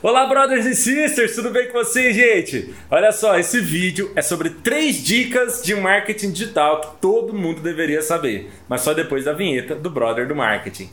[0.00, 2.72] Olá, brothers e sisters, tudo bem com vocês, gente?
[2.88, 8.00] Olha só, esse vídeo é sobre três dicas de marketing digital que todo mundo deveria
[8.00, 10.88] saber, mas só depois da vinheta do Brother do Marketing.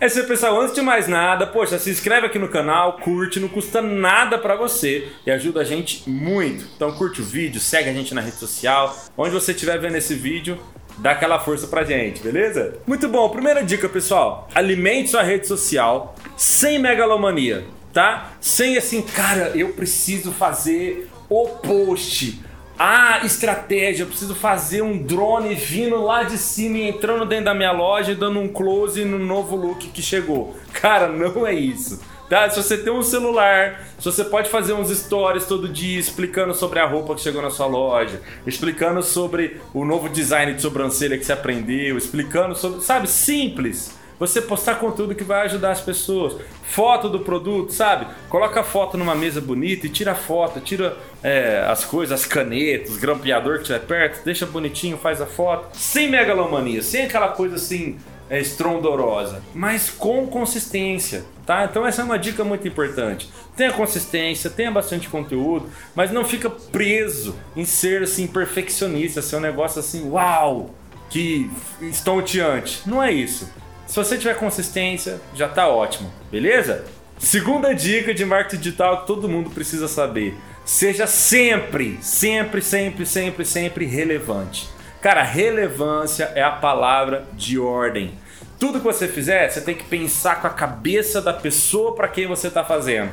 [0.00, 0.60] É isso aí, pessoal.
[0.60, 4.56] Antes de mais nada, poxa, se inscreve aqui no canal, curte, não custa nada para
[4.56, 6.64] você e ajuda a gente muito.
[6.74, 10.16] Então curte o vídeo, segue a gente na rede social, onde você estiver vendo esse
[10.16, 10.58] vídeo,
[10.98, 12.78] dá aquela força pra gente, beleza?
[12.86, 13.28] Muito bom.
[13.28, 18.32] Primeira dica, pessoal: alimente sua rede social sem megalomania, tá?
[18.40, 22.40] Sem assim, cara, eu preciso fazer o post
[22.78, 27.54] ah, estratégia, eu preciso fazer um drone vindo lá de cima e entrando dentro da
[27.54, 30.56] minha loja e dando um close no novo look que chegou.
[30.72, 32.00] Cara, não é isso.
[32.32, 32.48] Tá?
[32.48, 36.78] Se você tem um celular, se você pode fazer uns stories todo dia explicando sobre
[36.78, 41.26] a roupa que chegou na sua loja, explicando sobre o novo design de sobrancelha que
[41.26, 43.94] você aprendeu, explicando sobre, sabe, simples.
[44.18, 46.34] Você postar conteúdo que vai ajudar as pessoas.
[46.62, 48.06] Foto do produto, sabe?
[48.30, 52.24] Coloca a foto numa mesa bonita e tira a foto, tira é, as coisas, as
[52.24, 55.76] canetas, grampeador que tiver perto, deixa bonitinho, faz a foto.
[55.76, 57.98] Sem megalomania, sem aquela coisa assim
[58.38, 61.64] estrondorosa, mas com consistência, tá?
[61.64, 63.30] Então essa é uma dica muito importante.
[63.56, 69.40] Tenha consistência, tenha bastante conteúdo, mas não fica preso em ser assim perfeccionista, ser um
[69.40, 70.70] negócio assim, uau,
[71.10, 71.50] que
[71.82, 72.82] estonteante.
[72.86, 73.50] Não é isso.
[73.86, 76.86] Se você tiver consistência, já tá ótimo, beleza?
[77.18, 83.44] Segunda dica de marketing digital que todo mundo precisa saber: seja sempre, sempre, sempre, sempre,
[83.44, 84.68] sempre relevante.
[85.02, 88.14] Cara, relevância é a palavra de ordem.
[88.62, 92.28] Tudo que você fizer, você tem que pensar com a cabeça da pessoa para quem
[92.28, 93.10] você está fazendo.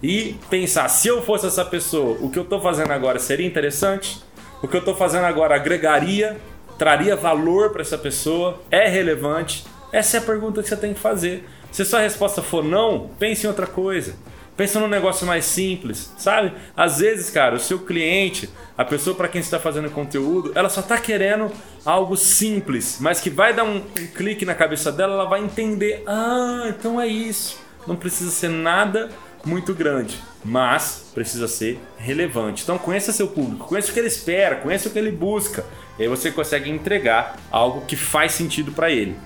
[0.00, 4.22] E pensar, se eu fosse essa pessoa, o que eu estou fazendo agora seria interessante?
[4.62, 6.36] O que eu estou fazendo agora agregaria,
[6.78, 8.62] traria valor para essa pessoa?
[8.70, 9.64] É relevante?
[9.90, 11.48] Essa é a pergunta que você tem que fazer.
[11.72, 14.14] Se sua resposta for não, pense em outra coisa.
[14.62, 16.52] Pensa num negócio mais simples, sabe?
[16.76, 20.78] Às vezes, cara, o seu cliente, a pessoa para quem está fazendo conteúdo, ela só
[20.78, 21.50] está querendo
[21.84, 26.04] algo simples, mas que vai dar um, um, clique na cabeça dela, ela vai entender.
[26.06, 27.60] Ah, então é isso.
[27.88, 29.10] Não precisa ser nada
[29.44, 32.62] muito grande, mas precisa ser relevante.
[32.62, 35.66] Então conheça seu público, conheça o que ele espera, conheça o que ele busca.
[35.98, 39.16] E aí você consegue entregar algo que faz sentido para ele.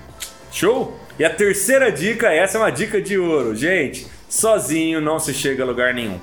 [0.51, 0.99] Show?
[1.19, 3.55] E a terceira dica, essa é uma dica de ouro.
[3.55, 6.19] Gente, sozinho não se chega a lugar nenhum.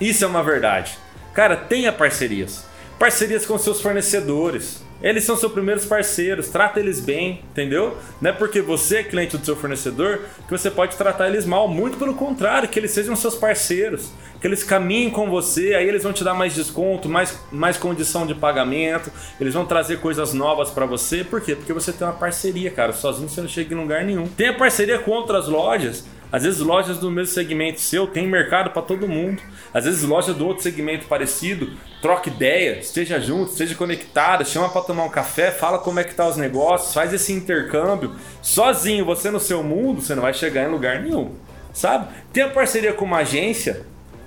[0.00, 0.98] Isso é uma verdade.
[1.34, 2.64] Cara, tenha parcerias.
[2.98, 4.82] Parcerias com seus fornecedores.
[5.02, 7.98] Eles são seus primeiros parceiros, trata eles bem, entendeu?
[8.20, 11.66] Não é porque você é cliente do seu fornecedor que você pode tratar eles mal,
[11.66, 16.04] muito pelo contrário, que eles sejam seus parceiros, que eles caminhem com você, aí eles
[16.04, 19.10] vão te dar mais desconto, mais, mais condição de pagamento,
[19.40, 21.56] eles vão trazer coisas novas para você, por quê?
[21.56, 24.28] Porque você tem uma parceria, cara, sozinho você não chega em lugar nenhum.
[24.28, 28.80] Tem parceria com outras lojas, às vezes lojas do mesmo segmento seu tem mercado para
[28.80, 29.42] todo mundo.
[29.74, 34.80] Às vezes loja do outro segmento parecido, troca ideia, esteja junto, esteja conectado, chama para
[34.80, 38.16] tomar um café, fala como é que tá os negócios, faz esse intercâmbio.
[38.40, 41.34] Sozinho, você no seu mundo, você não vai chegar em lugar nenhum.
[41.74, 42.08] Sabe?
[42.32, 43.84] Tem a parceria com uma agência,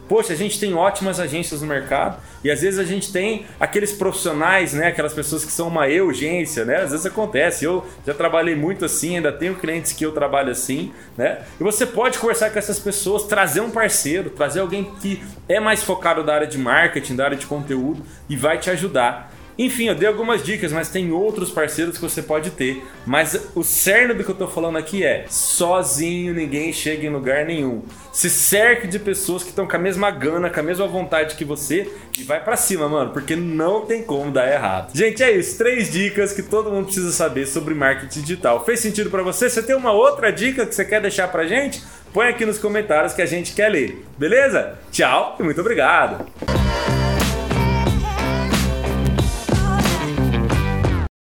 [0.08, 3.92] Poxa, a gente tem ótimas agências no mercado e às vezes a gente tem aqueles
[3.92, 4.88] profissionais, né?
[4.88, 6.78] Aquelas pessoas que são uma urgência, né?
[6.84, 7.66] Às vezes acontece.
[7.66, 11.40] Eu já trabalhei muito assim, ainda tenho clientes que eu trabalho assim, né?
[11.60, 15.84] E você pode conversar com essas pessoas, trazer um parceiro, trazer alguém que é mais
[15.84, 19.96] focado da área de marketing, da área de conteúdo e vai te ajudar enfim, eu
[19.96, 22.84] dei algumas dicas, mas tem outros parceiros que você pode ter.
[23.06, 27.46] Mas o cerne do que eu tô falando aqui é: sozinho ninguém chega em lugar
[27.46, 27.84] nenhum.
[28.12, 31.46] Se cerque de pessoas que estão com a mesma gana, com a mesma vontade que
[31.46, 34.96] você e vai para cima, mano, porque não tem como dar errado.
[34.96, 35.58] Gente, é isso.
[35.58, 38.64] Três dicas que todo mundo precisa saber sobre marketing digital.
[38.66, 39.50] Fez sentido para você?
[39.50, 41.82] Você tem uma outra dica que você quer deixar pra gente?
[42.14, 44.06] Põe aqui nos comentários que a gente quer ler.
[44.18, 44.80] Beleza?
[44.92, 46.26] Tchau e muito obrigado.